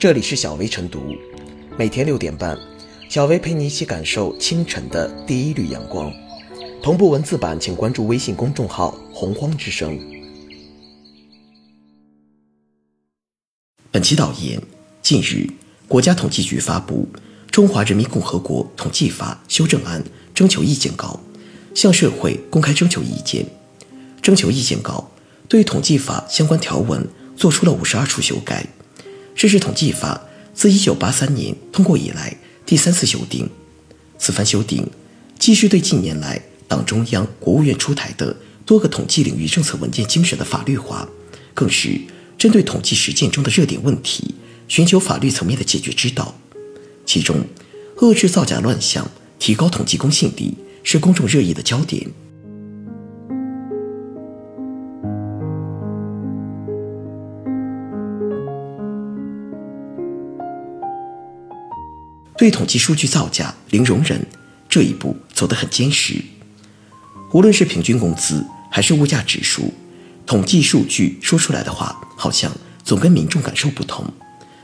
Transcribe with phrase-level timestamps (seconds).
[0.00, 1.14] 这里是小薇晨读，
[1.76, 2.58] 每天六点半，
[3.10, 6.10] 小薇陪你一起感受清晨的第一缕阳光。
[6.82, 10.00] 同步文字版，请关注微信公众号“洪荒之声”。
[13.92, 14.58] 本期导言：
[15.02, 15.46] 近日，
[15.86, 17.06] 国家统计局发布
[17.50, 20.02] 《中华人民共和国统计法》修正案
[20.34, 21.20] 征求意见稿，
[21.74, 23.44] 向社会公开征求意见。
[24.22, 25.10] 征求意见稿
[25.46, 27.06] 对统计法相关条文
[27.36, 28.66] 作出了五十二处修改，
[29.40, 33.48] 这是统计法自一九八三年通过以来第三次修订。
[34.18, 34.86] 此番修订，
[35.38, 36.38] 既是对近年来
[36.68, 41.08] 党中央、国务院出台的多个统计领域政策文件精神的法律化，
[41.54, 41.98] 更是
[42.36, 44.34] 针对统计实践中的热点问题，
[44.68, 46.38] 寻求法律层面的解决之道。
[47.06, 47.46] 其中，
[47.96, 50.54] 遏制造假乱象、提高统计公信力
[50.84, 52.06] 是公众热议的焦点。
[62.40, 64.18] 对统计数据造假零容忍
[64.66, 66.14] 这一步走得很坚实。
[67.34, 69.70] 无论是平均工资还是物价指数，
[70.24, 72.50] 统计数据说出来的话好像
[72.82, 74.10] 总跟民众感受不同，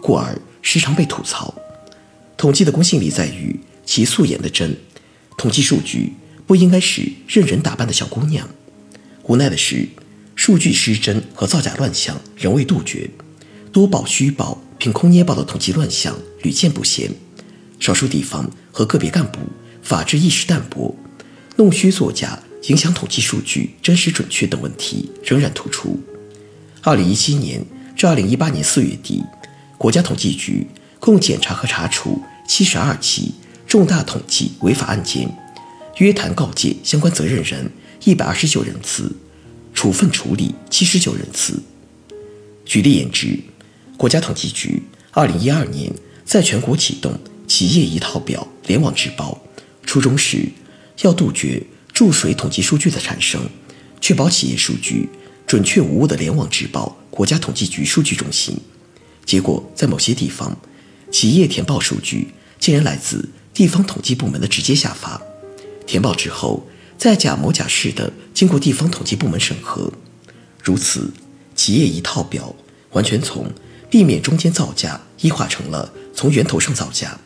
[0.00, 1.54] 故而时常被吐槽。
[2.36, 4.76] 统计的公信力在于其素颜的真，
[5.38, 6.14] 统计数据
[6.48, 8.48] 不应该是任人打扮的小姑娘。
[9.22, 9.88] 无奈的是，
[10.34, 13.08] 数据失真和造假乱象仍未杜绝，
[13.70, 17.08] 多报虚报、凭空捏造的统计乱象屡见不鲜。
[17.80, 19.38] 少数地方和个别干部
[19.82, 20.94] 法治意识淡薄，
[21.56, 25.98] 弄虚作假，影响统计数据真实准确等问题仍然突出。
[26.82, 27.64] 二零一七年
[27.96, 29.24] 至二零一八年四月底，
[29.78, 30.66] 国家统计局
[30.98, 33.34] 共检查和查处七十二起
[33.66, 35.34] 重大统计违法案件，
[35.96, 37.70] 约谈告诫相关责任人
[38.04, 39.10] 一百二十九人次，
[39.72, 41.62] 处分处理七十九人次。
[42.66, 43.38] 举例言之，
[43.96, 45.90] 国家统计局二零一二年
[46.26, 47.18] 在全国启动。
[47.50, 49.36] 企业一套表联网直报，
[49.82, 50.48] 初衷是
[51.02, 51.60] 要杜绝
[51.92, 53.40] 注水统计数据的产生，
[54.00, 55.08] 确保企业数据
[55.48, 58.56] 准确无误的联网直报国家统计局数据中心。
[59.26, 60.56] 结果在某些地方，
[61.10, 62.28] 企业填报数据
[62.60, 65.20] 竟然来自地方统计部门的直接下发，
[65.84, 66.64] 填报之后
[66.96, 69.92] 再假模假式的经过地方统计部门审核，
[70.62, 71.12] 如此
[71.56, 72.54] 企业一套表
[72.92, 73.52] 完全从
[73.90, 77.18] 避免中间造假异化成了从源头上造假。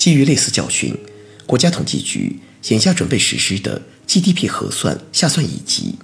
[0.00, 0.96] 基于类似教训，
[1.44, 2.40] 国家统计局
[2.70, 5.96] 眼下准备实施的 GDP 核算下算以及，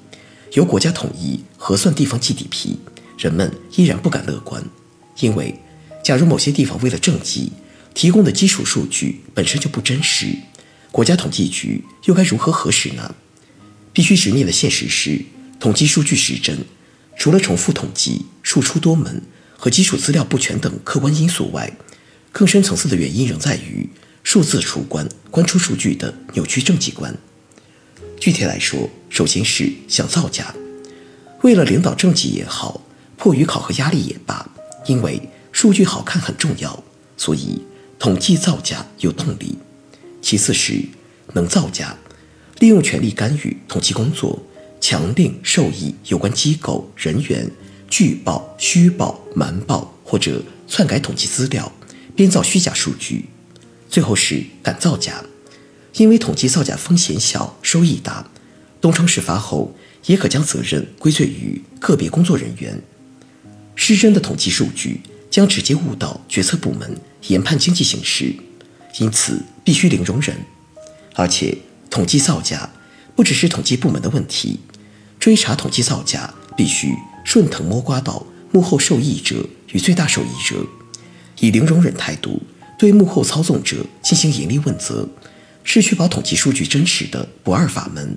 [0.52, 2.76] 由国家统一核算地方 GDP，
[3.16, 4.62] 人们依然不敢乐观，
[5.20, 5.58] 因为
[6.04, 7.50] 假如某些地方为了政绩
[7.94, 10.26] 提供的基础数据本身就不真实，
[10.92, 13.14] 国家统计局又该如何核实呢？
[13.94, 15.24] 必须直面的现实是，
[15.58, 16.58] 统计数据失真，
[17.16, 19.22] 除了重复统计、数出多门
[19.56, 21.74] 和基础资料不全等客观因素外，
[22.36, 23.88] 更深层次的原因仍在于
[24.22, 27.16] 数字出关、关出数据的扭曲政绩观。
[28.20, 30.54] 具体来说，首先是想造假，
[31.41, 32.82] 为了领导政绩也好，
[33.16, 34.46] 迫于考核压力也罢，
[34.84, 35.19] 因为
[35.50, 36.84] 数据好看很重要，
[37.16, 37.62] 所以
[37.98, 39.56] 统计造假有动力。
[40.20, 40.84] 其次是
[41.32, 41.96] 能造假，
[42.58, 44.38] 利用权力干预统计工作，
[44.78, 47.50] 强令授意有关机构人员
[47.88, 51.72] 拒报、虚报、瞒报或者篡改统计资料。
[52.16, 53.27] 编造虚假数据，
[53.91, 55.22] 最后是敢造假，
[55.97, 58.31] 因为统计造假风险小，收益大，
[58.81, 62.82] 东窗事发后也可将责任归罪于个别工作人员。
[63.75, 68.34] 失真的统计数据将直接误导决策部门研判经济形势，
[68.99, 70.34] 因此必须零容忍。
[71.15, 71.59] 而且，
[71.91, 72.71] 统计造假
[73.15, 74.60] 不只是统计部门的问题，
[75.21, 76.94] 追查统计造假必须
[77.26, 80.66] 顺藤摸瓜到幕后受益者与最大受益者。
[81.41, 82.42] 以零容忍态度
[82.78, 85.08] 对幕后操纵者进行严厉问责，
[85.64, 88.16] 是确保统计数据真实的不二法门。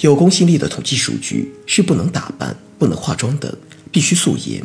[0.00, 3.56] 有公信力的统计数据是不能打扮、不能化妆的，
[3.90, 4.62] 必须素颜。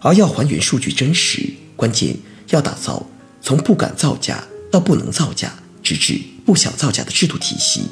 [0.00, 2.16] 而要还原数据真实，关键
[2.50, 3.06] 要打造
[3.42, 5.52] 从不敢造假到不能造假，
[5.82, 7.82] 直至不想造假的制度体系，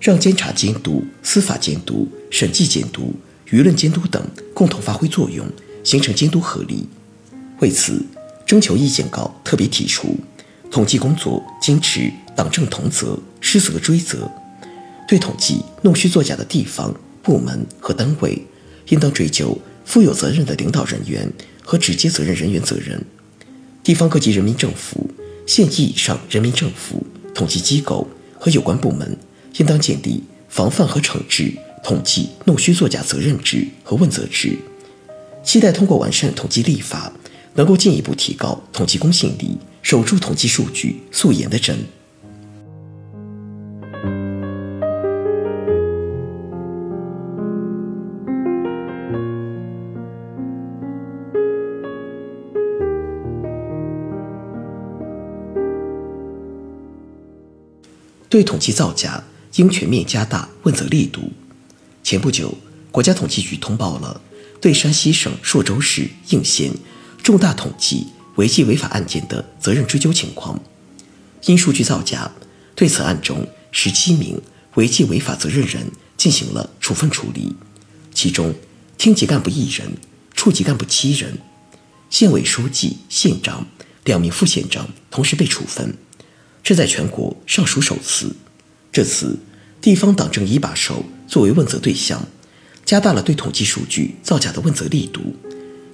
[0.00, 3.14] 让监察监督、司法监督、审计监督、
[3.50, 4.22] 舆论监督等
[4.54, 5.46] 共同发挥作用，
[5.82, 6.86] 形成监督合力。
[7.60, 8.04] 为此，
[8.44, 10.16] 征求意见稿特别提出，
[10.70, 14.30] 统计工作坚持党政同责、失责追责，
[15.08, 18.46] 对统计弄虚作假的地方、部门和单位，
[18.88, 21.32] 应当追究负有责任的领导人员
[21.64, 23.02] 和直接责任人员责任。
[23.82, 25.08] 地方各级人民政府、
[25.46, 28.06] 县级以上人民政府、统计机构
[28.38, 29.16] 和有关部门，
[29.56, 31.52] 应当建立防范和惩治
[31.82, 34.58] 统计弄虚作假责任制和问责制。
[35.42, 37.12] 期待通过完善统计立法。
[37.56, 41.78] 能够进一步提高统计公信力，守住统计数据素颜的真。
[58.28, 59.24] 对统计造假，
[59.54, 61.22] 应全面加大问责力度。
[62.02, 62.52] 前不久，
[62.90, 64.20] 国家统计局通报了
[64.60, 66.70] 对山西省朔州市应县
[67.26, 68.06] 重大统计
[68.36, 70.62] 违纪违法案件的责任追究情况。
[71.46, 72.30] 因数据造假，
[72.76, 74.40] 对此案中十七名
[74.76, 77.52] 违纪违法责任人进行了处分处理，
[78.14, 78.54] 其中
[78.96, 79.94] 厅级干部一人，
[80.36, 81.36] 处级干部七人，
[82.10, 83.66] 县委书记、县长
[84.04, 85.96] 两名副县长同时被处分。
[86.62, 88.36] 这在全国尚属首次。
[88.92, 89.36] 这次，
[89.80, 92.24] 地方党政一把手作为问责对象，
[92.84, 95.34] 加大了对统计数据造假的问责力度，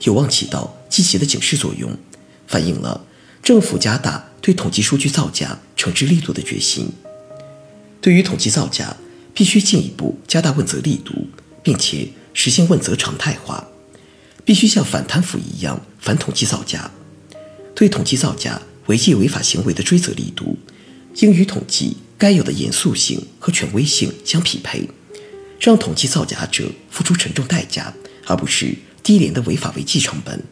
[0.02, 1.96] 有望起到积极的警示作用，
[2.46, 3.06] 反映了
[3.42, 6.90] 政府加大对统计数据造假惩治力度的决心。
[8.02, 8.94] 对于统计造假，
[9.32, 11.28] 必须进一步加大问责力度，
[11.62, 13.66] 并且实现问责常态化，
[14.44, 16.90] 必须像反贪腐一样反统计造假，
[17.74, 18.60] 对统计造假。
[18.86, 20.58] 违纪违法行为的追责力度，
[21.20, 24.90] 应与统计该有的严肃性和权威性相匹配，
[25.60, 27.94] 让统计造假者付出沉重代价，
[28.26, 30.42] 而不是低廉的违法违纪成本。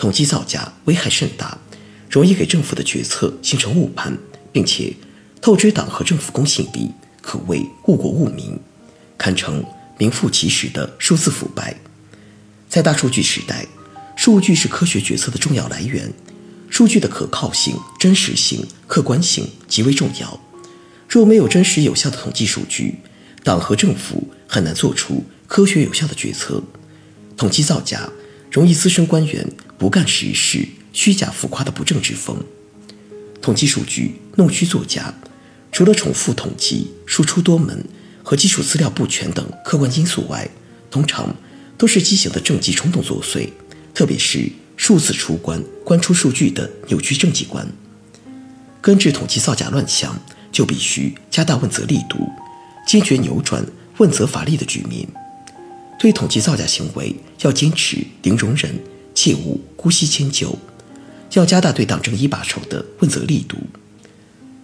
[0.00, 1.58] 统计造假危害甚大，
[2.08, 4.16] 容易给政府的决策形成误判，
[4.50, 4.94] 并且
[5.42, 8.58] 透支党和政府公信力，可谓误国误民，
[9.18, 9.62] 堪称
[9.98, 11.76] 名副其实的数字腐败。
[12.66, 13.66] 在大数据时代，
[14.16, 16.10] 数据是科学决策的重要来源。
[16.70, 20.40] 数据的可靠性、真实性、客观性极为重要。
[21.10, 23.00] 若没有真实有效的统计数据，
[23.44, 26.62] 党和政府很难做出科学有效的决策。
[27.36, 28.08] 统计造假
[28.50, 29.46] 容易滋生官员
[29.78, 32.36] 不干实事、虚假浮夸的不正之风。
[33.40, 35.14] 统计数据弄虚作假，
[35.70, 37.84] 除了重复统计、输出多门
[38.22, 40.48] 和基础资料不全等客观因素外，
[40.90, 41.34] 通常
[41.78, 43.48] 都是畸形的政绩冲动作祟，
[43.94, 44.50] 特别是。
[44.76, 47.70] 数字出关、关出数据的扭曲政绩观，
[48.80, 50.18] 根治统计造假乱象，
[50.50, 52.26] 就必须加大问责力度，
[52.86, 53.62] 坚决扭转
[53.98, 55.06] 问责乏力的局面。
[56.00, 58.74] 对统计造假行为，要坚持零容忍，
[59.14, 60.56] 切勿姑息迁就，
[61.34, 63.58] 要加大对党政一把手的问责力度。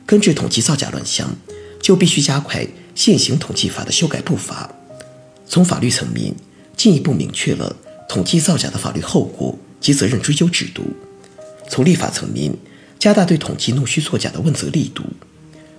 [0.06, 1.36] 根治统计造假乱象，
[1.82, 4.74] 就必须加快现行统计法的修改步伐，
[5.46, 6.34] 从法律层面
[6.74, 7.76] 进一步明确了
[8.08, 9.58] 统计造假的法律后果。
[9.78, 10.82] 及责任追究制度，
[11.68, 12.52] 从立法层面
[12.98, 15.04] 加大对统计弄虚作假的问责力度。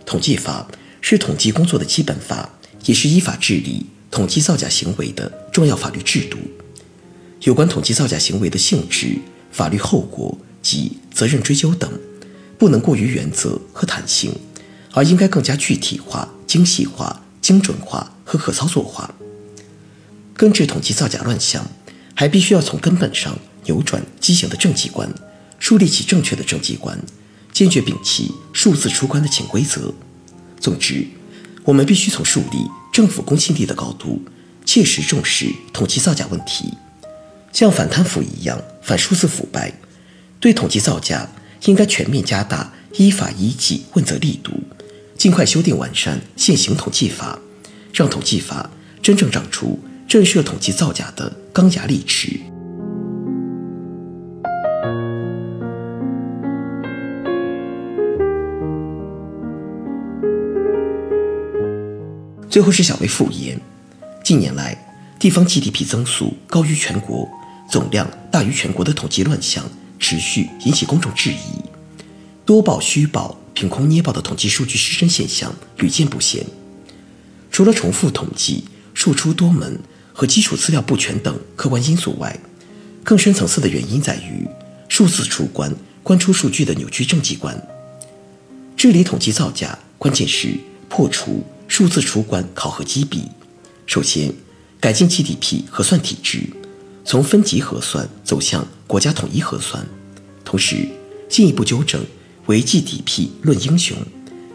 [0.06, 0.68] 统计法
[1.02, 2.48] 是统计工作的基本法，
[2.86, 6.38] 也是依法治理统计造假行为的重要法律制度。
[7.42, 9.18] 有关统计造假行为的性质、
[9.52, 11.92] 法律后果及责任追究等，
[12.60, 14.32] 不能过于原则和弹性，
[14.92, 19.16] 而应该更加具体化、精细化、精准化和可操作化。
[20.36, 21.66] 根治统计造假乱象，
[22.14, 23.36] 还必须要从根本上。
[23.64, 25.12] 扭转畸形的政绩观，
[25.58, 27.04] 树立起正确的政绩观，
[27.52, 29.92] 坚决摒弃数字出关的潜规则。
[30.60, 31.08] 总之，
[31.64, 32.60] 我们必须从树立
[32.94, 34.22] 政府公信力的高度，
[34.78, 36.72] 切实重视统计造假问题，
[37.52, 39.74] 像反贪腐一样反数字腐败。
[40.40, 41.28] 对统计造假，
[41.66, 44.52] 应该全面加大依法依纪问责力度，
[45.18, 47.40] 尽快修订完善现行统计法，
[47.92, 48.70] 让统计法
[49.02, 52.40] 真正长出震慑统计造假的钢牙利齿。
[62.48, 63.60] 最后是小微复言，
[64.28, 64.78] 近年来
[65.18, 67.26] 地方 GDP 增速高于全国，
[67.72, 69.64] 总量大于全国的统计乱象
[70.00, 71.64] 持续引起公众质疑，
[72.46, 76.46] 多报虚报、凭空捏报的统计数据失真现象屡见不鲜。
[77.50, 79.80] 除了重复统计、数出多门
[80.12, 82.38] 和基础资料不全等客观因素外，
[83.06, 84.46] 更深层次的原因在于
[84.90, 87.58] 数字出关、关出数据的扭曲政绩观。
[88.76, 90.54] 治理统计造假，关键是
[90.90, 91.46] 破除。
[91.70, 93.24] 数字出关考核机弊，
[93.88, 94.34] 首先
[94.82, 96.44] 改进 GDP 核算体制，
[97.06, 99.88] 从分级核算走向国家统一核算，
[100.44, 100.88] 同时
[101.30, 102.06] 进一步纠正
[102.48, 103.96] 违 GDP 论英雄，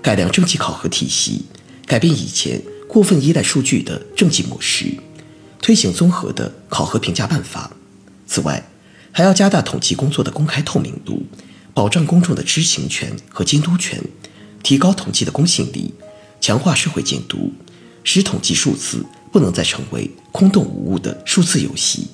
[0.03, 1.47] 改良政绩考核体系，
[1.87, 4.95] 改变以前过分依赖数据的政绩模式，
[5.63, 7.75] 推行综合的考核评价办法。
[8.27, 8.69] 此外，
[9.11, 11.25] 还要加大统计工作的公开透明度，
[11.73, 13.99] 保障公众的知情权和监督权，
[14.63, 15.95] 提高统计的公信力。
[16.41, 17.53] 强化社会监督，
[18.03, 22.07] 使统计数字不能再成为空洞无物的数字游戏。